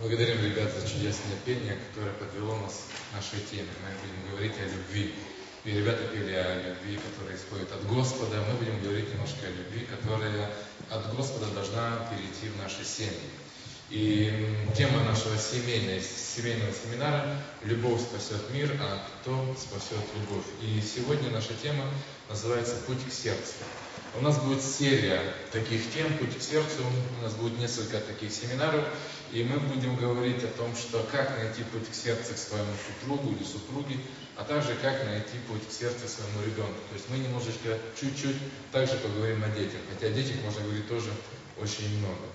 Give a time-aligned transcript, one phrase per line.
[0.00, 3.68] Благодарим ребят за чудесное пение, которое подвело нас к нашей теме.
[3.84, 5.14] Мы будем говорить о любви.
[5.62, 8.42] И ребята пели о любви, которая исходит от Господа.
[8.48, 10.50] Мы будем говорить немножко о любви, которая
[10.88, 13.28] от Господа должна перейти в наши семьи.
[13.90, 20.46] И тема нашего семейного, семейного семинара «Любовь спасет мир, а кто спасет любовь?».
[20.62, 21.84] И сегодня наша тема
[22.30, 23.52] называется «Путь к сердцу».
[24.18, 25.22] У нас будет серия
[25.52, 26.82] таких тем, путь к сердцу,
[27.18, 28.84] у нас будет несколько таких семинаров,
[29.32, 33.32] и мы будем говорить о том, что как найти путь к сердцу к своему супругу
[33.32, 33.98] или супруге,
[34.36, 36.80] а также как найти путь к сердцу своему ребенку.
[36.90, 38.36] То есть мы немножечко, чуть-чуть
[38.72, 41.10] также поговорим о детях, хотя о детях можно говорить тоже
[41.60, 42.26] очень много.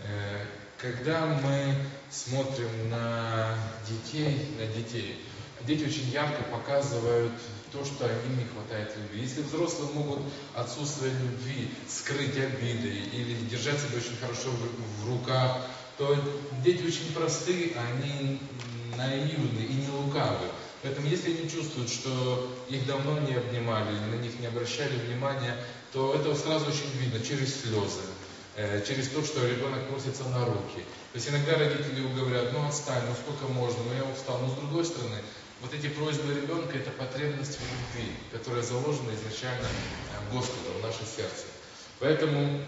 [0.00, 0.44] Э,
[0.78, 1.76] когда мы
[2.10, 3.56] смотрим на
[3.88, 5.24] детей, на детей,
[5.66, 7.32] дети очень ярко показывают
[7.72, 9.22] то, что им не хватает любви.
[9.22, 10.20] Если взрослые могут
[10.54, 15.66] отсутствие любви скрыть обиды или держать себя очень хорошо в, в руках,
[15.98, 16.16] то
[16.64, 18.40] дети очень простые, они
[18.96, 20.46] наивны и не лукавы.
[20.82, 25.56] Поэтому если они чувствуют, что их давно не обнимали, на них не обращали внимания,
[25.92, 28.02] то это сразу очень видно через слезы,
[28.56, 30.84] э, через то, что ребенок просится на руки.
[31.12, 34.38] То есть иногда родители говорят, ну отстань, ну сколько можно, ну я устал.
[34.40, 35.16] Но с другой стороны,
[35.64, 41.00] вот эти просьбы ребенка– это потребность в любви, которая заложена изначально э, Господом в наше
[41.06, 41.46] сердце.
[42.00, 42.60] Поэтому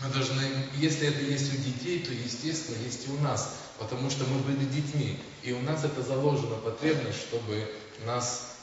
[0.00, 0.42] мы должны,
[0.78, 4.64] если это есть у детей, то естественно есть и у нас, потому что мы были
[4.64, 7.70] детьми, и у нас это заложена потребность, чтобы
[8.06, 8.56] нас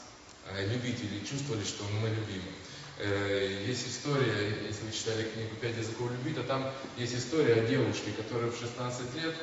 [0.48, 2.50] э, любить или чувствовали, что мы любимы.
[2.98, 7.66] Э, есть история, если вы читали книгу «Пять языков любви», то там есть история о
[7.66, 9.34] девушке, которая в 16 лет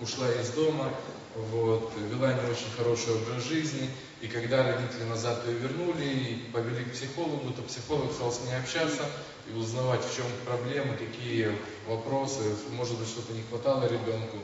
[0.00, 0.92] ушла из дома,
[1.36, 6.84] вот, вела не очень хороший образ жизни, и когда родители назад ее вернули и повели
[6.84, 9.04] к психологу, то психолог стал с ней общаться
[9.46, 11.52] и узнавать, в чем проблемы, какие
[11.86, 12.42] вопросы,
[12.72, 14.38] может быть, что-то не хватало ребенку.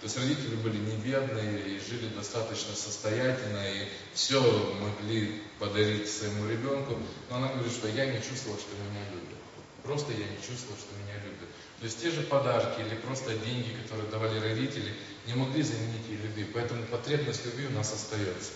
[0.00, 4.40] То есть родители были не бедные и жили достаточно состоятельно, и все
[4.80, 6.96] могли подарить своему ребенку,
[7.30, 9.38] но она говорит, что я не чувствовала, что меня любят.
[9.86, 11.48] Просто я не чувствовала, что меня любят.
[11.78, 14.92] То есть те же подарки или просто деньги, которые давали родители,
[15.26, 16.44] не могли заменить ее любви.
[16.52, 18.50] Поэтому потребность любви у нас остается.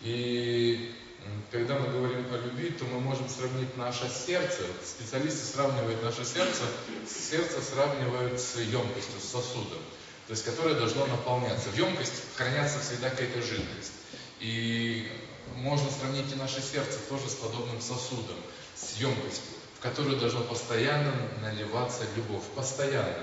[0.00, 0.94] И
[1.50, 4.62] когда мы говорим о любви, то мы можем сравнить наше сердце.
[4.84, 6.62] Специалисты сравнивают наше сердце,
[7.06, 9.80] сердце сравнивают с емкостью, с сосудом,
[10.26, 11.68] то есть которое должно наполняться.
[11.70, 13.92] В емкость хранятся всегда какая-то жидкость.
[14.38, 15.10] И
[15.56, 18.36] можно сравнить и наше сердце тоже с подобным сосудом,
[18.76, 22.44] с емкостью которую должно постоянно наливаться любовь.
[22.54, 23.16] Постоянно.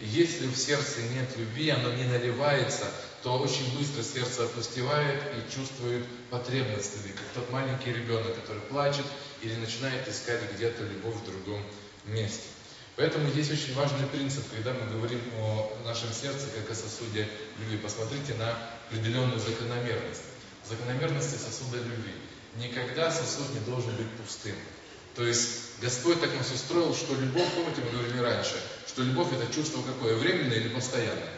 [0.00, 2.84] И если в сердце нет любви, оно не наливается,
[3.22, 9.06] то очень быстро сердце опустевает и чувствует потребность любви, как тот маленький ребенок, который плачет
[9.40, 11.62] или начинает искать где-то любовь в другом
[12.06, 12.48] месте.
[12.96, 17.78] Поэтому есть очень важный принцип, когда мы говорим о нашем сердце как о сосуде любви.
[17.78, 18.56] Посмотрите на
[18.88, 20.22] определенную закономерность.
[20.68, 22.12] Закономерности сосуда любви.
[22.56, 24.54] Никогда сосуд не должен быть пустым.
[25.14, 28.54] То есть Господь так нас устроил, что любовь, помните, мы говорили раньше,
[28.86, 31.32] что любовь это чувство какое, временное или постоянное?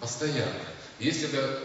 [0.00, 0.66] Постоянное.
[1.00, 1.60] Если это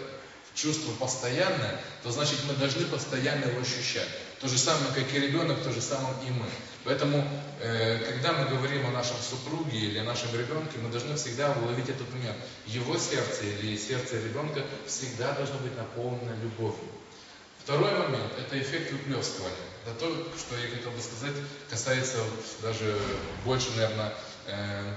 [0.55, 4.07] чувство постоянное, то значит мы должны постоянно его ощущать.
[4.41, 6.47] То же самое, как и ребенок, то же самое и мы.
[6.83, 7.27] Поэтому,
[7.59, 11.89] э, когда мы говорим о нашем супруге или о нашем ребенке, мы должны всегда уловить
[11.89, 12.37] этот момент.
[12.65, 16.89] Его сердце или сердце ребенка всегда должно быть наполнено любовью.
[17.69, 19.53] Второй момент– это эффект выплескивания.
[19.85, 20.07] Это то,
[20.39, 21.35] что я хотел бы сказать,
[21.69, 22.17] касается
[22.63, 22.97] даже
[23.45, 24.11] больше, наверное,
[24.47, 24.95] э,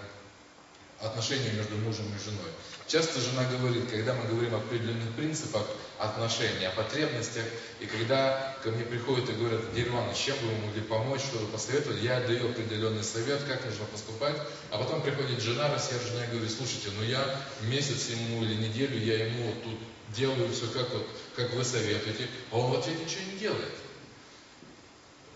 [1.03, 2.49] отношений между мужем и женой.
[2.87, 5.67] Часто жена говорит, когда мы говорим о определенных принципах
[5.99, 7.45] отношений, о потребностях,
[7.79, 11.49] и когда ко мне приходят и говорят, Дереван, чем бы вы могли помочь, что вы
[11.49, 14.37] посоветовали, я даю определенный совет, как нужно поступать,
[14.71, 17.23] а потом приходит жена рассерженная и говорит, слушайте, ну я
[17.65, 19.79] месяц ему или неделю, я ему тут
[20.17, 21.07] делаю все как, вот,
[21.37, 23.75] как вы советуете, а он в ответ ничего не делает.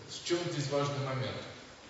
[0.09, 1.41] В чем здесь важный момент?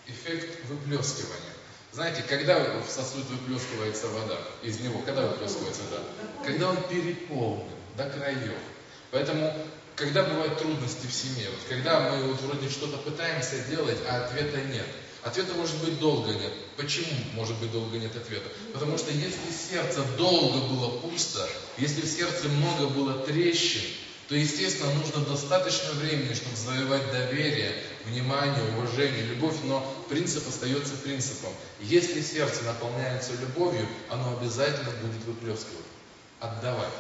[0.08, 1.54] Эффект выплескивания.
[1.92, 6.04] Знаете, когда в сосуд выплескивается вода из него, когда выплескивается вода?
[6.46, 8.58] Когда он переполнен до краев.
[9.12, 9.54] Поэтому,
[9.96, 14.62] когда бывают трудности в семье, вот когда мы вот вроде что-то пытаемся делать, а ответа
[14.62, 14.86] нет–
[15.28, 16.54] Ответа может быть долго нет.
[16.78, 18.50] Почему может быть долго нет ответа?
[18.72, 23.82] Потому что если сердце долго было пусто, если в сердце много было трещин,
[24.30, 27.74] то, естественно, нужно достаточно времени, чтобы завоевать доверие,
[28.06, 31.52] внимание, уважение, любовь, но принцип остается принципом.
[31.82, 35.86] Если сердце наполняется любовью, оно обязательно будет выплескивать,
[36.40, 36.94] отдавать.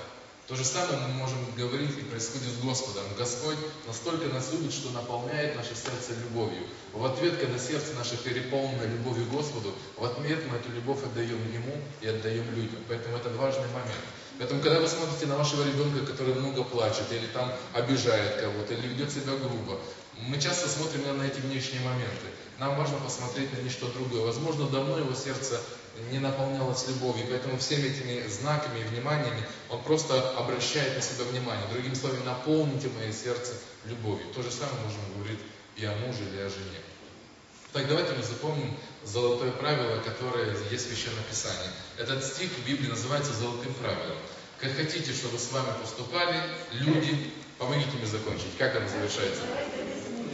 [0.47, 3.03] То же самое мы можем говорить и происходит с Господом.
[3.17, 6.63] Господь настолько нас любит, что наполняет наше сердце любовью.
[6.93, 11.37] В ответ, когда сердце наше переполнено любовью к Господу, в ответ мы эту любовь отдаем
[11.51, 12.79] Ему и отдаем людям.
[12.87, 14.05] Поэтому это важный момент.
[14.37, 18.87] Поэтому, когда вы смотрите на вашего ребенка, который много плачет, или там обижает кого-то, или
[18.87, 19.77] ведет себя грубо,
[20.21, 22.27] мы часто смотрим на эти внешние моменты.
[22.57, 24.21] Нам важно посмотреть на ничто другое.
[24.21, 25.59] Возможно, давно его сердце
[26.11, 31.67] не наполнялось любовью, поэтому всеми этими знаками и вниманиями он просто обращает на себя внимание.
[31.71, 33.53] Другими словами, наполните мое сердце
[33.85, 34.27] любовью.
[34.33, 35.39] То же самое можем говорить
[35.75, 36.79] и о муже, или о жене.
[37.73, 41.69] Так давайте мы запомним золотое правило, которое есть в Священном Писании.
[41.97, 44.17] Этот стих в Библии называется золотым правилом.
[44.59, 46.41] Как хотите, чтобы с вами поступали
[46.71, 48.57] люди, помогите мне закончить.
[48.57, 49.41] Как оно завершается?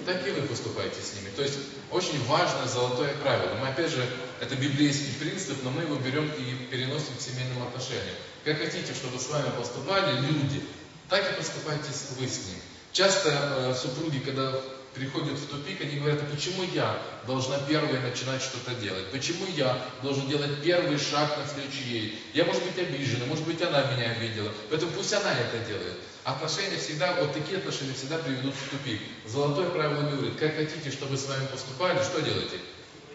[0.06, 1.30] Так и вы поступайте с ними.
[1.36, 1.58] То есть
[1.94, 3.56] очень важное золотое правило.
[3.62, 4.06] Мы опять же,
[4.42, 8.16] это библейский принцип, но мы его берем и переносим к семейным отношениям.
[8.44, 10.62] Как хотите, чтобы с вами поступали люди,
[11.10, 12.58] так и поступайте вы с ним.
[12.92, 14.54] Часто э, супруги, когда
[14.94, 19.10] приходят в тупик, они говорят, а почему я должна первой начинать что-то делать?
[19.12, 22.20] Почему я должен делать первый шаг навстречу ей?
[22.34, 24.52] Я, может быть, обижена, может быть, она меня обидела.
[24.70, 25.98] Поэтому пусть она это делает.
[26.24, 29.02] Отношения всегда, вот такие отношения всегда приведут в тупик.
[29.26, 32.60] Золотое правило говорит, как хотите, чтобы с вами поступали, что делайте?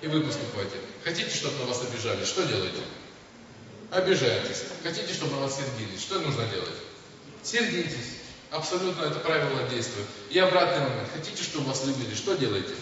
[0.02, 0.76] И вы поступайте.
[1.02, 2.82] Хотите, чтобы на вас обижали, что делаете?
[3.90, 4.64] Обижаетесь.
[4.82, 6.74] Хотите, чтобы на вас сердились, что нужно делать?
[7.42, 8.18] Сердитесь.
[8.50, 10.06] Абсолютно это правило действует.
[10.30, 11.08] И обратный момент.
[11.14, 12.74] Хотите, чтобы вас любили, что делаете?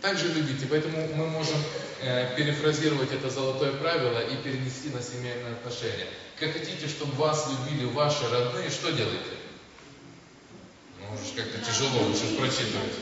[0.00, 0.66] Также любите.
[0.68, 1.56] Поэтому мы можем
[2.00, 6.06] э, перефразировать это золотое правило и перенести на семейные отношения.
[6.38, 9.33] Как хотите, чтобы вас любили ваши родные, что делаете?
[11.14, 12.92] Уже как-то тяжело, лучше прочитывать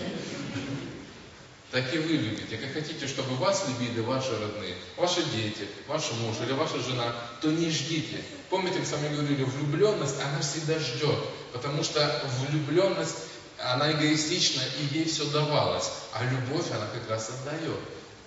[1.72, 2.58] так и вы любите.
[2.58, 7.50] Как хотите, чтобы вас любили ваши родные, ваши дети, ваш муж или ваша жена, то
[7.50, 8.22] не ждите.
[8.50, 11.18] Помните, мы с вами говорили, влюбленность, она всегда ждет,
[11.54, 13.16] потому что влюбленность,
[13.58, 17.80] она эгоистична, и ей все давалось, а любовь, она как раз отдает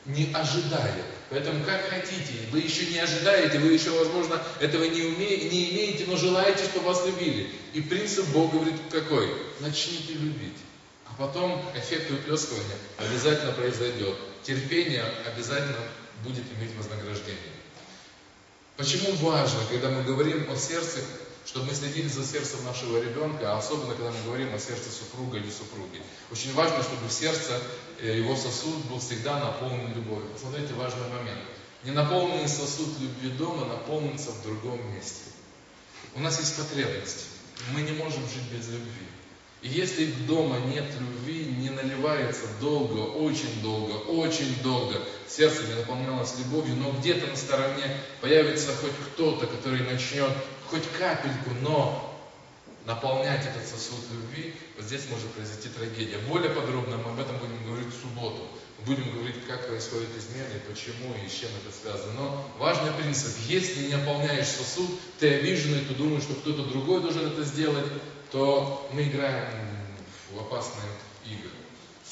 [0.06, 1.04] не ожидая.
[1.30, 6.06] Поэтому как хотите, вы еще не ожидаете, вы еще, возможно, этого не, умеете, не имеете,
[6.08, 7.50] но желаете, чтобы вас любили.
[7.74, 9.34] И принцип Бога говорит какой?
[9.60, 10.58] Начните любить.
[11.06, 14.16] А потом эффект выплескивания обязательно произойдет.
[14.44, 15.80] Терпение обязательно
[16.24, 17.40] будет иметь вознаграждение.
[18.78, 21.00] Почему важно, когда мы говорим о сердце,
[21.46, 25.38] чтобы мы следили за сердцем нашего ребенка, а особенно, когда мы говорим о сердце супруга
[25.38, 26.02] или супруги.
[26.32, 27.62] Очень важно, чтобы сердце
[28.02, 30.28] э, его сосуд был всегда наполнен любовью.
[30.34, 31.42] Посмотрите важный момент.
[31.84, 35.22] Не наполненный сосуд любви дома наполнится в другом месте.
[36.16, 37.28] У нас есть потребность.
[37.74, 39.06] Мы не можем жить без любви.
[39.62, 46.36] И если дома нет любви, не наливается долго, очень долго, очень долго, сердце не наполнялось
[46.38, 50.30] любовью, но где-то на стороне появится хоть кто-то, который начнет
[50.76, 52.14] хоть капельку, но
[52.86, 56.18] наполнять этот сосуд любви, вот здесь может произойти трагедия.
[56.28, 58.44] Более подробно мы об этом будем говорить в субботу.
[58.86, 62.14] Будем говорить, как происходит измены, почему и с чем это связано.
[62.14, 67.26] Но важный принцип, если не наполняешь сосуд, ты обиженный, ты думаешь, что кто-то другой должен
[67.26, 67.86] это сделать,
[68.32, 69.48] то мы играем
[70.32, 70.92] в опасные
[71.26, 71.50] игры.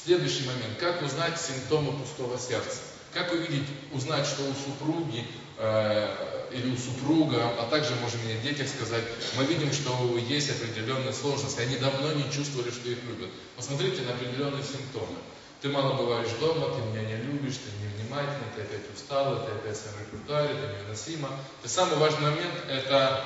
[0.05, 0.77] Следующий момент.
[0.79, 2.79] Как узнать симптомы пустого сердца?
[3.13, 5.27] Как увидеть, узнать, что у супруги
[5.59, 9.03] э, или у супруга, а также можем и о детях сказать,
[9.37, 11.61] мы видим, что есть определенные сложности.
[11.61, 13.29] Они давно не чувствовали, что их любят.
[13.55, 15.17] Посмотрите на определенные симптомы.
[15.61, 19.79] Ты мало бываешь дома, ты меня не любишь, ты невнимательный, ты опять устала, ты опять
[20.01, 21.29] репертуаре, ты невыносима.
[21.63, 23.23] И самый важный момент– это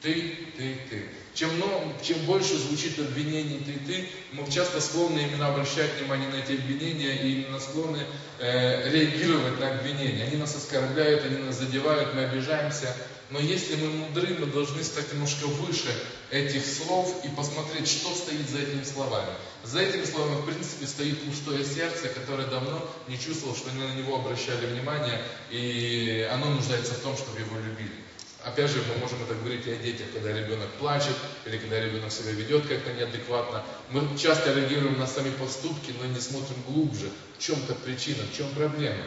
[0.00, 1.08] ты, ты, ты.
[1.38, 6.34] Чем, много, чем больше звучит обвинений ты, ты, мы часто склонны именно обращать внимание на
[6.34, 8.00] эти обвинения и именно склонны
[8.40, 10.24] э, реагировать на обвинения.
[10.24, 12.92] Они нас оскорбляют, они нас задевают, мы обижаемся.
[13.30, 15.94] Но если мы мудры, мы должны стать немножко выше
[16.32, 19.30] этих слов и посмотреть, что стоит за этими словами.
[19.62, 24.16] За этими словами, в принципе, стоит пустое сердце, которое давно не чувствовало, что на него
[24.16, 28.07] обращали внимание, и оно нуждается в том, чтобы его любили.
[28.48, 31.14] Опять же, мы можем это говорить и о детях, когда ребенок плачет,
[31.44, 33.62] или когда ребенок себя ведет как-то неадекватно.
[33.90, 38.48] Мы часто реагируем на сами поступки, но не смотрим глубже, в чем-то причина, в чем
[38.54, 39.04] проблема.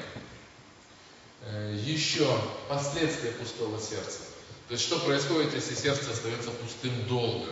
[1.42, 4.20] Э, еще последствия пустого сердца.
[4.68, 7.48] То есть, что происходит, если сердце остается пустым долго?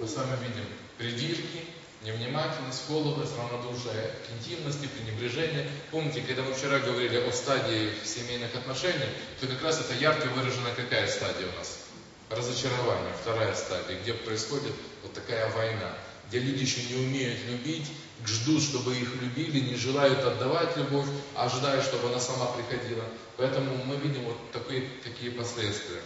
[0.00, 0.64] Мы с вами видим
[0.96, 1.66] придирки,
[2.04, 5.68] невнимательность, холодность, равнодушие к интимности, пренебрежение.
[5.90, 9.08] Помните, когда мы вчера говорили о стадии семейных отношений,
[9.40, 11.78] то как раз это ярко выражена какая стадия у нас?
[12.30, 15.94] Разочарование, вторая стадия, где происходит вот такая война,
[16.28, 17.86] где люди еще не умеют любить,
[18.26, 23.04] ждут, чтобы их любили, не желают отдавать любовь, а ожидают, чтобы она сама приходила.
[23.36, 26.00] Поэтому мы видим вот такие, такие последствия.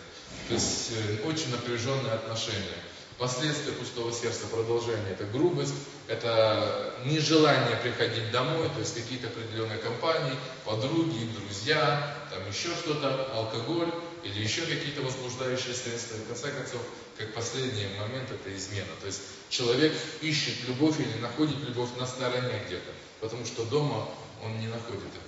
[0.48, 2.78] То есть э, очень напряженные отношения.
[3.18, 5.74] Последствия пустого сердца, продолжение, это грубость,
[6.06, 13.92] это нежелание приходить домой, то есть какие-то определенные компании, подруги, друзья, там еще что-то, алкоголь
[14.22, 16.14] или еще какие-то возбуждающие средства.
[16.14, 16.80] И в конце концов,
[17.16, 18.92] как последний момент, это измена.
[19.00, 24.08] То есть человек ищет любовь или находит любовь на стороне где-то, потому что дома
[24.44, 25.27] он не находит этого.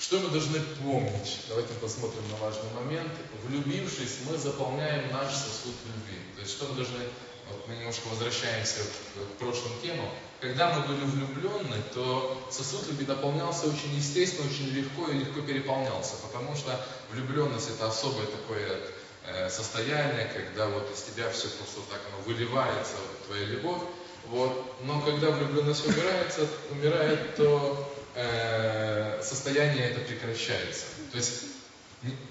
[0.00, 1.40] Что мы должны помнить?
[1.46, 3.12] Давайте посмотрим на важный момент.
[3.44, 6.18] Влюбившись, мы заполняем наш сосуд любви.
[6.36, 7.00] То есть что мы должны,
[7.50, 10.08] вот мы немножко возвращаемся к прошлым темам.
[10.40, 16.14] Когда мы были влюблены, то сосуд любви наполнялся очень естественно, очень легко и легко переполнялся,
[16.22, 16.80] потому что
[17.12, 18.80] влюбленность это особое такое
[19.26, 23.82] э, состояние, когда вот из тебя все просто так оно выливается, вот, твоя любовь.
[24.28, 24.76] Вот.
[24.84, 28.99] Но когда влюбленность умирается, умирает, то э,
[29.30, 30.86] состояние это прекращается.
[31.12, 31.44] То есть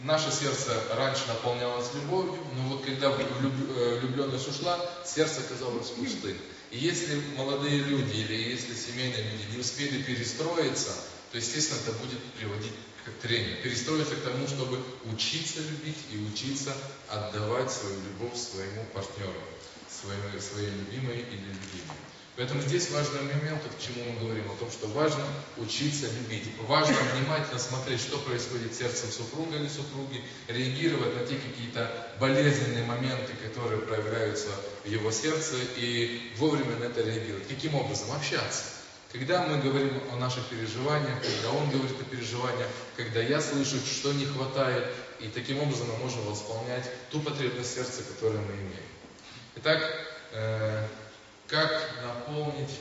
[0.04, 6.36] наше сердце раньше наполнялось любовью, но вот когда э, влюбленность ушла, сердце оказалось пустым.
[6.72, 10.92] И если молодые люди или если семейные люди не успели перестроиться,
[11.32, 12.74] то, естественно, это будет приводить
[13.06, 13.62] к трению.
[13.64, 16.74] Перестроиться к тому, чтобы учиться любить и учиться
[17.08, 19.42] отдавать свою любовь своему партнеру,
[19.90, 22.09] своей, своей любимой или любимой.
[22.40, 25.26] Поэтому здесь важный момент, к чему мы говорим, о том, что важно
[25.58, 26.46] учиться любить.
[26.70, 32.86] Важно внимательно смотреть, что происходит с сердцем супруга или супруги, реагировать на те какие-то болезненные
[32.86, 34.48] моменты, которые проявляются
[34.86, 37.46] в его сердце, и вовремя на это реагировать.
[37.50, 38.10] Каким образом?
[38.14, 38.64] Общаться.
[39.12, 44.14] Когда мы говорим о наших переживаниях, когда он говорит о переживаниях, когда я слышу, что
[44.14, 44.88] не хватает,
[45.20, 48.88] и таким образом мы можем восполнять ту потребность сердца, которую мы имеем.
[49.58, 49.84] Итак,
[50.32, 50.88] э,
[51.50, 52.80] как наполнить,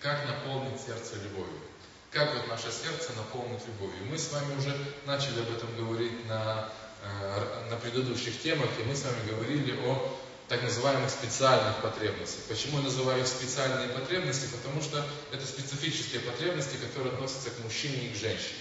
[0.00, 1.60] как наполнить сердце любовью.
[2.10, 4.04] Как вот наше сердце наполнить любовью.
[4.08, 6.70] Мы с вами уже начали об этом говорить на,
[7.02, 10.16] э, на предыдущих темах, и мы с вами говорили о
[10.48, 12.44] так называемых специальных потребностях.
[12.44, 14.46] Почему я называю их специальные потребности?
[14.54, 18.60] Потому что это специфические потребности, которые относятся к мужчине и к женщине.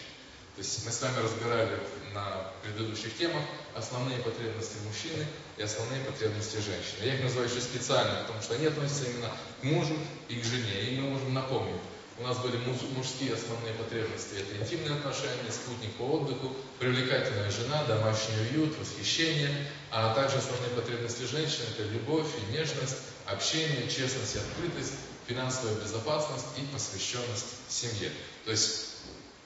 [0.55, 1.79] То есть мы с вами разбирали
[2.13, 3.43] на предыдущих темах
[3.75, 7.05] основные потребности мужчины и основные потребности женщины.
[7.05, 9.29] Я их называю еще специально, потому что они относятся именно
[9.61, 9.97] к мужу
[10.29, 10.81] и к жене.
[10.81, 11.81] И мы можем напомнить,
[12.19, 12.57] у нас были
[12.95, 14.35] мужские основные потребности.
[14.35, 19.49] Это интимные отношения, спутник по отдыху, привлекательная жена, домашний уют, восхищение.
[19.89, 24.93] А также основные потребности женщины– это любовь и нежность, общение, честность и открытость,
[25.27, 28.11] финансовая безопасность и посвященность семье.
[28.45, 28.89] То есть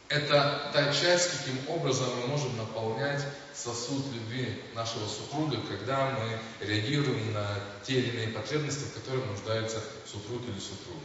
[0.09, 3.23] это та часть, каким образом мы можем наполнять
[3.57, 7.47] сосуд любви нашего супруга, когда мы реагируем на
[7.83, 11.01] те или иные потребности, в которых нуждается супруг или супруга.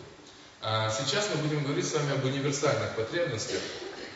[0.60, 3.60] А сейчас мы будем говорить с вами об универсальных потребностях,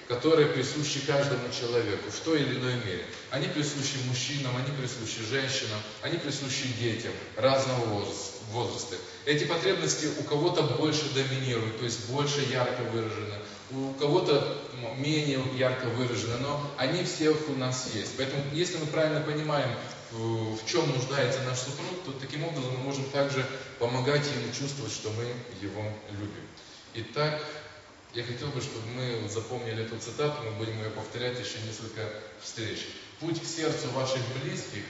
[0.06, 3.04] которые присущи каждому человеку в той или иной мере.
[3.30, 8.04] Они присущи мужчинам, они присущи женщинам, они присущи детям разного
[8.52, 8.96] возраста.
[9.24, 13.34] Эти потребности у кого-то больше доминируют, то есть больше ярко выражены,
[13.70, 14.62] у кого-то
[14.98, 18.16] менее ярко выражены, но они все у нас есть.
[18.16, 19.70] Поэтому, если мы правильно понимаем,
[20.12, 23.44] в чем нуждается наш супруг, то таким образом мы можем также
[23.78, 25.24] помогать ему чувствовать, что мы
[25.60, 26.46] его любим.
[26.94, 27.42] Итак,
[28.14, 32.08] я хотел бы, чтобы мы запомнили эту цитату, мы будем ее повторять еще несколько
[32.40, 32.86] встреч.
[33.20, 34.84] Путь к сердцу ваших близких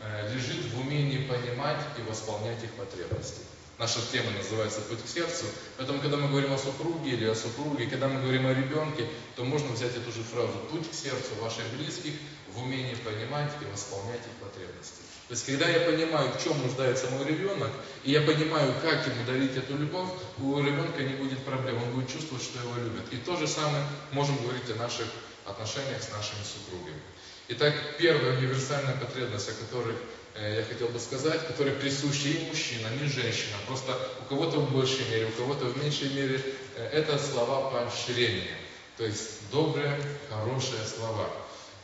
[0.00, 3.40] э, лежит в умении понимать и восполнять их потребности.
[3.80, 5.46] Наша тема называется «Путь к сердцу».
[5.78, 9.42] Поэтому, когда мы говорим о супруге или о супруге, когда мы говорим о ребенке, то
[9.42, 12.12] можно взять эту же фразу «Путь к сердцу ваших близких
[12.52, 15.00] в умении понимать и восполнять их потребности».
[15.28, 17.70] То есть, когда я понимаю, в чем нуждается мой ребенок,
[18.04, 22.12] и я понимаю, как ему дарить эту любовь, у ребенка не будет проблем, он будет
[22.12, 23.10] чувствовать, что его любят.
[23.12, 23.82] И то же самое
[24.12, 25.06] можем говорить о наших
[25.46, 27.00] отношениях с нашими супругами.
[27.48, 29.96] Итак, первая универсальная потребность, о которой
[30.36, 33.60] я хотел бы сказать, которые присущи и мужчинам, и женщинам.
[33.66, 36.40] Просто у кого-то в большей мере, у кого-то в меньшей мере,
[36.76, 38.56] э, это слова поощрения.
[38.96, 41.28] То есть добрые, хорошие слова.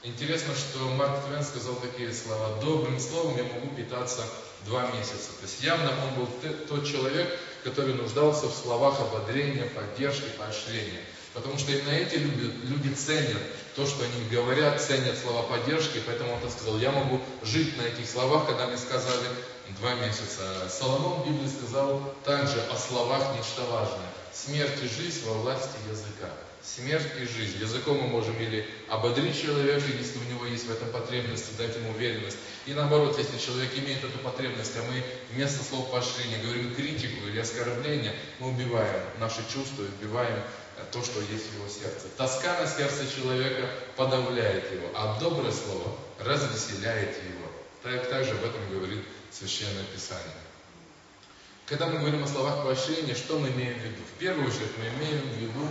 [0.03, 2.61] Интересно, что Марк Твен сказал такие слова.
[2.61, 4.23] Добрым словом я могу питаться
[4.65, 5.33] два месяца.
[5.41, 6.29] То есть явно он был
[6.69, 7.27] тот человек,
[7.65, 11.01] который нуждался в словах ободрения, поддержки, поощрения.
[11.37, 13.43] Потому что именно эти люди, люди ценят
[13.77, 18.09] то, что они говорят, ценят слова поддержки, поэтому он сказал, я могу жить на этих
[18.09, 19.29] словах, когда мне сказали
[19.79, 20.69] два месяца.
[20.71, 24.09] Соломон в Библии сказал также о словах нечто важное.
[24.33, 26.31] Смерть и жизнь во власти языка.
[26.63, 27.59] Смерть и жизнь.
[27.61, 31.91] Языком мы можем или ободрить человека, если у него есть в этом потребность, дать ему
[31.91, 32.39] уверенность.
[32.65, 37.39] И наоборот, если человек имеет эту потребность, а мы вместо слов поощрения говорим критику или
[37.39, 40.43] оскорбление, мы убиваем наши чувства, убиваем
[40.85, 42.07] то, что есть в его сердце.
[42.17, 47.47] Тоска на сердце человека подавляет его, а доброе слово развеселяет его.
[47.83, 50.25] Так, также об этом говорит Священное Писание.
[51.67, 54.03] Когда мы говорим о словах поощрения, что мы имеем в виду?
[54.15, 55.69] В первую очередь мы имеем в виду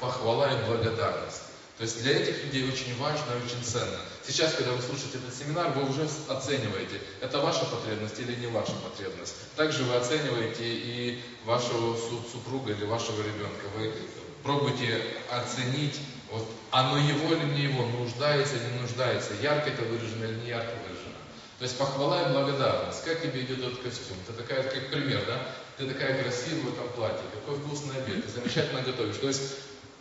[0.00, 1.42] похвала и благодарность.
[1.78, 4.00] То есть для этих людей очень важно и очень ценно.
[4.26, 8.72] Сейчас, когда вы слушаете этот семинар, вы уже оцениваете, это ваша потребность или не ваша
[8.72, 9.36] потребность.
[9.54, 13.64] Также вы оцениваете и вашего супруга или вашего ребенка.
[13.76, 13.92] Вы
[14.42, 20.24] пробуйте оценить, вот, оно его или не его, нуждается или не нуждается, ярко это выражено
[20.24, 21.14] или не ярко выражено.
[21.58, 23.04] То есть похвала и благодарность.
[23.04, 24.16] Как тебе идет этот костюм?
[24.26, 25.40] Ты такая, как пример, да?
[25.76, 29.16] Ты такая красивая в этом платье, какой вкусный обед, ты замечательно готовишь.
[29.16, 29.42] То есть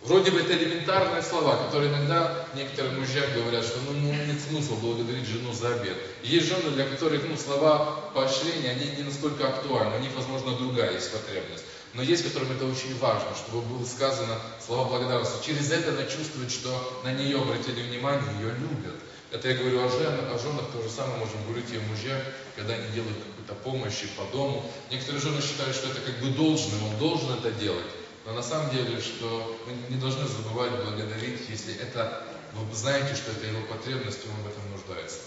[0.04, 4.76] Вроде бы это элементарные слова, которые иногда некоторые мужья говорят, что ну, ну нет смысла
[4.76, 5.98] благодарить жену за обед.
[6.24, 10.94] Есть жены, для которых ну, слова поощрения, они не настолько актуальны, у них, возможно, другая
[10.94, 11.66] есть потребность.
[11.94, 15.46] Но есть, которым это очень важно, чтобы было сказано слова благодарности.
[15.46, 18.96] Через это она чувствует, что на нее обратили внимание, ее любят.
[19.32, 22.22] Это я говорю о женах, о женах то же самое можем говорить и о мужьях,
[22.56, 24.70] когда они делают какую-то помощь по дому.
[24.90, 27.88] Некоторые жены считают, что это как бы должным, он должен это делать.
[28.26, 33.32] Но на самом деле, что мы не должны забывать благодарить, если это, вы знаете, что
[33.32, 35.20] это его потребность, и он в этом нуждается.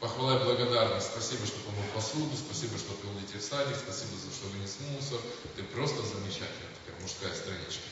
[0.00, 1.08] Похвала и благодарность.
[1.08, 5.18] Спасибо, что помыл посуду, спасибо, что привел детей в садик, спасибо, за что вынес мусор.
[5.56, 7.82] Ты просто замечательная такая мужская страничка.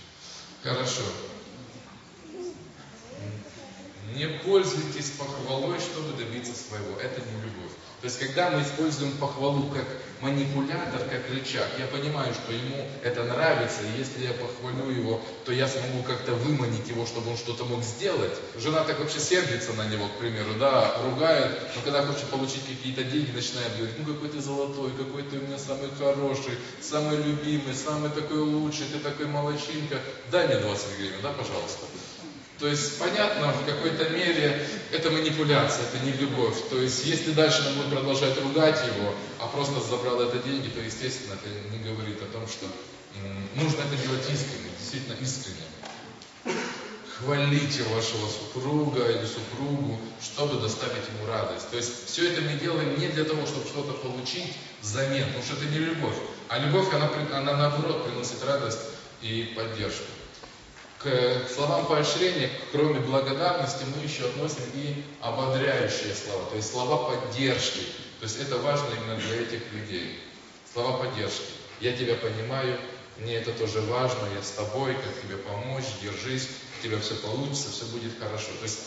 [0.62, 1.02] Хорошо.
[4.14, 6.96] Не пользуйтесь похвалой, чтобы добиться своего.
[7.00, 7.72] Это не любовь.
[8.00, 9.86] То есть, когда мы используем похвалу как
[10.20, 15.52] манипулятор, как рычаг, я понимаю, что ему это нравится, и если я похвалю его, то
[15.52, 18.32] я смогу как-то выманить его, чтобы он что-то мог сделать.
[18.56, 23.04] Жена так вообще сердится на него, к примеру, да, ругает, но когда хочет получить какие-то
[23.04, 27.74] деньги, начинает говорить, ну какой ты золотой, какой ты у меня самый хороший, самый любимый,
[27.74, 31.86] самый такой лучший, ты такой молочинка, дай мне 20 гривен, да, пожалуйста.
[32.58, 36.56] То есть, понятно, в какой-то мере это манипуляция, это не любовь.
[36.70, 40.80] То есть, если дальше он будет продолжать ругать его, а просто забрал это деньги, то,
[40.80, 42.66] естественно, это не говорит о том, что
[43.56, 46.56] нужно это делать искренне, действительно искренне.
[47.18, 51.70] Хвалите вашего супруга или супругу, чтобы доставить ему радость.
[51.70, 55.56] То есть, все это мы делаем не для того, чтобы что-то получить взамен, потому что
[55.56, 56.16] это не любовь.
[56.48, 58.80] А любовь, она, она наоборот приносит радость
[59.20, 60.04] и поддержку
[61.10, 67.80] к словам поощрения, кроме благодарности, мы еще относим и ободряющие слова, то есть слова поддержки.
[68.20, 70.18] То есть это важно именно для этих людей.
[70.72, 71.44] Слова поддержки.
[71.80, 72.78] Я тебя понимаю,
[73.18, 77.70] мне это тоже важно, я с тобой, как тебе помочь, держись, у тебя все получится,
[77.70, 78.48] все будет хорошо.
[78.58, 78.78] То есть,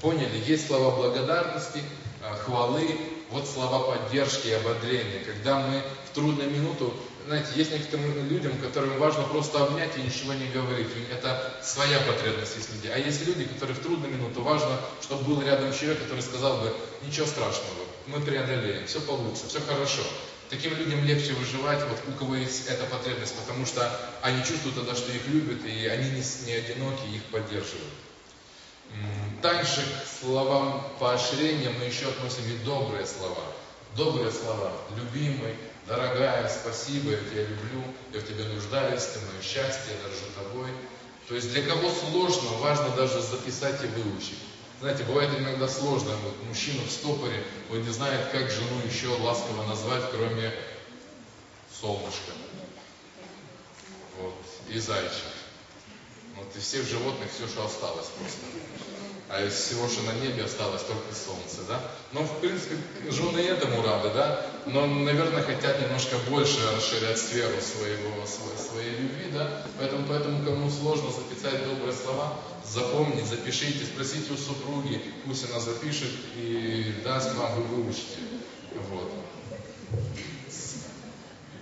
[0.00, 1.82] поняли, есть слова благодарности,
[2.22, 2.98] а, хвалы,
[3.30, 5.24] вот слова поддержки и ободрения.
[5.24, 6.94] Когда мы в трудную минуту
[7.28, 10.88] знаете, есть некоторым людям, которым важно просто обнять и ничего не говорить.
[11.12, 12.90] Это своя потребность есть людей.
[12.92, 16.74] А есть люди, которые в трудную минуту важно, чтобы был рядом человек, который сказал бы,
[17.02, 20.00] ничего страшного, мы преодолеем, все получится, все хорошо.
[20.48, 24.94] Таким людям легче выживать, вот у кого есть эта потребность, потому что они чувствуют тогда,
[24.94, 27.92] что их любят, и они не, не одиноки, их поддерживают.
[29.42, 33.42] Также к словам поощрения мы еще относим и добрые слова.
[33.94, 34.72] Добрые слова.
[34.96, 35.54] Любимый,
[35.88, 40.68] Дорогая, спасибо, я тебя люблю, я в тебе нуждаюсь, ты мое счастье, я дорожу тобой.
[41.28, 44.38] То есть для кого сложно, важно даже записать и выучить.
[44.80, 49.66] Знаете, бывает иногда сложно, вот мужчина в стопоре, он не знает, как жену еще ласково
[49.66, 50.52] назвать, кроме
[51.80, 52.32] солнышка.
[54.18, 54.34] Вот,
[54.68, 55.24] и зайчик.
[56.36, 58.46] Вот, из всех животных все, что осталось просто
[59.28, 61.80] а из всего, что на небе осталось только солнце, да?
[62.12, 62.76] Но, в принципе,
[63.10, 64.46] жены этому рады, да?
[64.66, 69.62] Но, наверное, хотят немножко больше расширять сферу своего, своей, своей любви, да?
[69.78, 76.10] Поэтому, поэтому, кому сложно записать добрые слова, запомнить, запишите, спросите у супруги, пусть она запишет
[76.36, 78.18] и даст вам, вы выучите.
[78.90, 79.12] Вот.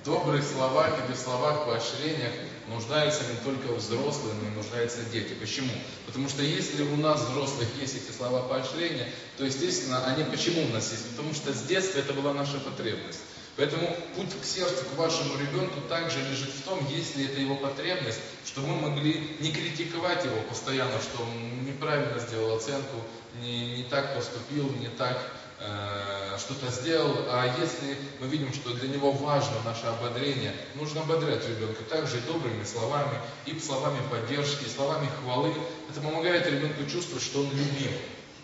[0.04, 2.30] Добрые слова или слова поощрения
[2.68, 5.34] нуждаются не только взрослые, но и нуждаются дети.
[5.34, 5.72] Почему?
[6.06, 10.68] Потому что если у нас, взрослых, есть эти слова поощрения, то, естественно, они почему у
[10.68, 11.08] нас есть?
[11.10, 13.20] Потому что с детства это была наша потребность.
[13.56, 18.20] Поэтому путь к сердцу, к вашему ребенку также лежит в том, если это его потребность,
[18.44, 23.02] чтобы мы могли не критиковать его постоянно, что он неправильно сделал оценку,
[23.40, 25.18] не, не так поступил, не так
[25.58, 31.48] Э, что-то сделал, а если мы видим, что для него важно наше ободрение, нужно ободрять
[31.48, 35.54] ребенка также добрыми словами, и словами поддержки, и словами хвалы.
[35.90, 37.92] Это помогает ребенку чувствовать, что он любим.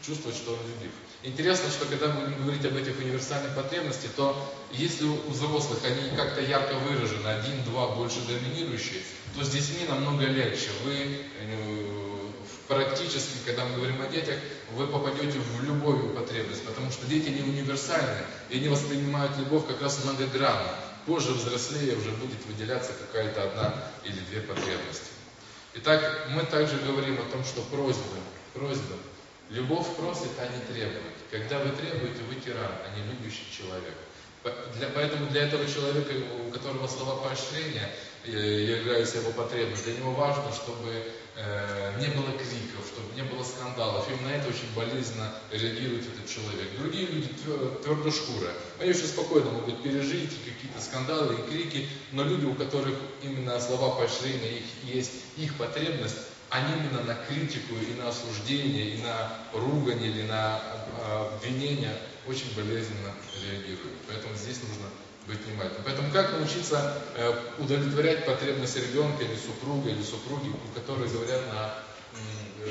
[0.05, 0.90] чувствовать, что он любив.
[1.22, 4.35] Интересно, что когда мы говорить об этих универсальных потребностях, то
[4.72, 9.03] если у взрослых они как-то ярко выражены, один-два больше доминирующие,
[9.37, 10.70] то с детьми намного легче.
[10.85, 11.92] Вы э,
[12.75, 14.39] практически, когда мы говорим о детях,
[14.73, 18.19] вы попадете в любую потребность, потому что дети не универсальны,
[18.51, 20.75] и они воспринимают любовь как раз многогранно.
[21.07, 25.11] Позже, взрослее, уже будет выделяться какая-то одна или две потребности.
[25.75, 28.19] Итак, мы также говорим о том, что просьбы,
[28.55, 28.97] просьбы,
[29.51, 31.03] любовь просит, а не требует.
[31.31, 33.95] Когда вы требуете, вы тиран, а не любящий человек.
[34.77, 36.13] Для, поэтому для этого человека,
[36.47, 37.89] у которого слова поощрения
[38.25, 41.03] э, являются его потребностью, для него важно, чтобы э,
[41.99, 44.09] не было криков, чтобы не было скандалов.
[44.09, 46.68] Именно на это очень болезненно реагирует этот человек.
[46.79, 47.29] Другие люди
[47.83, 48.53] твердо шкура.
[48.79, 53.97] Они очень спокойно могут пережить какие-то скандалы и крики, но люди, у которых именно слова
[53.97, 56.16] поощрения их, есть их потребность,
[56.51, 62.55] они именно на критику и на осуждение, и на ругань или на э, обвинение очень
[62.55, 63.97] болезненно реагируют.
[64.07, 64.87] Поэтому здесь нужно
[65.27, 65.83] быть внимательным.
[65.85, 71.75] Поэтому как научиться э, удовлетворять потребности ребенка или супруга, или супруги, у которых говорят на,
[72.65, 72.71] э,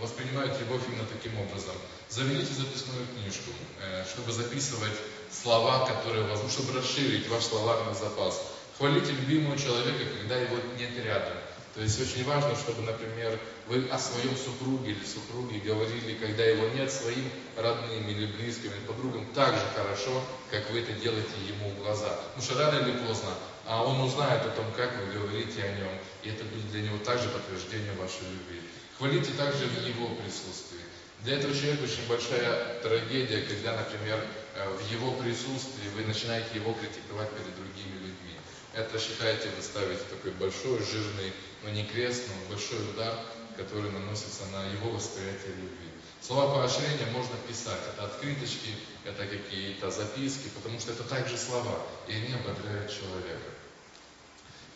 [0.00, 1.74] воспринимают любовь именно таким образом.
[2.08, 3.50] Заведите записную книжку,
[3.82, 4.96] э, чтобы записывать
[5.30, 8.40] слова, которые возможно, чтобы расширить ваш словарный запас.
[8.76, 11.34] Хвалите любимого человека, когда его нет рядом.
[11.74, 16.68] То есть очень важно, чтобы, например, вы о своем супруге или супруге говорили, когда его
[16.68, 21.70] нет, своим родным или близким или подругам так же хорошо, как вы это делаете ему
[21.70, 22.08] в глаза.
[22.34, 23.30] Потому что рано или поздно
[23.68, 26.96] а он узнает о том, как вы говорите о нем, и это будет для него
[27.04, 28.62] также подтверждение вашей любви.
[28.96, 30.80] Хвалите также в его присутствии.
[31.22, 36.72] Для этого человека очень большая трагедия, когда, например, э, в его присутствии вы начинаете его
[36.72, 38.40] критиковать перед другими людьми.
[38.72, 43.20] Это, считаете, вы ставите такой большой, жирный, но не крест, но большой удар,
[43.58, 45.90] который наносится на его восприятие любви.
[46.22, 47.80] Слова поощрения можно писать.
[47.92, 53.50] Это открыточки, это какие-то записки, потому что это также слова, и они ободряют человека.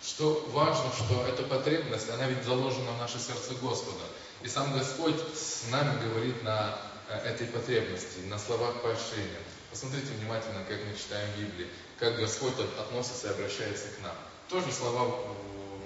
[0.03, 4.05] Что важно, что эта потребность, она ведь заложена в наше сердце Господа.
[4.43, 6.77] И сам Господь с нами говорит на
[7.09, 9.39] э, этой потребности, на словах поощрения.
[9.71, 11.69] Посмотрите внимательно, как мы читаем Библию,
[12.01, 14.17] как Господь относится и обращается к нам.
[14.49, 15.19] Тоже слова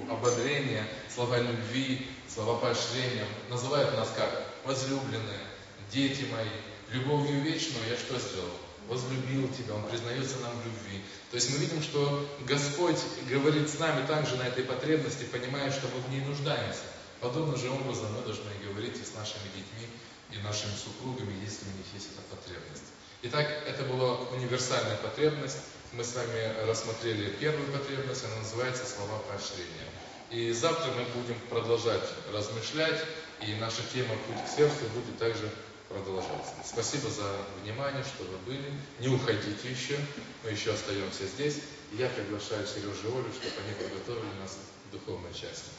[0.08, 3.24] ободрения, слова любви, слова поощрения.
[3.48, 5.40] Называют нас как возлюбленные,
[5.90, 6.50] дети мои.
[6.92, 8.52] Любовью вечную я что сделал?
[8.88, 11.02] Возлюбил тебя, Он признается нам в любви.
[11.30, 15.88] То есть мы видим, что Господь говорит с нами также на этой потребности, понимая, что
[15.88, 16.86] мы в ней нуждаемся.
[17.20, 19.88] Подобным же образом мы должны говорить и с нашими детьми,
[20.30, 22.84] и нашими супругами, если у них есть эта потребность.
[23.22, 25.58] Итак, это была универсальная потребность.
[25.92, 29.88] Мы с вами рассмотрели первую потребность, она называется слова поощрения.
[30.30, 33.00] И завтра мы будем продолжать размышлять,
[33.42, 35.48] и наша тема «Путь к сердцу» будет также
[35.88, 36.52] продолжаться.
[36.64, 37.30] Спасибо за
[37.62, 38.72] внимание, что вы были.
[38.98, 39.96] Не уходите еще,
[40.42, 41.60] мы еще остаемся здесь.
[41.92, 44.58] Я приглашаю Сережу и Олю, чтобы они подготовили нас
[44.88, 45.70] к духовной части.